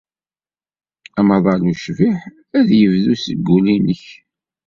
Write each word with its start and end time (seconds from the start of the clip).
Amaḍal 1.19 1.61
ucbiḥ 1.71 2.19
ad 2.59 2.63
d-yebdu 2.67 3.15
seg 3.23 3.39
wul-nnek. 3.45 4.03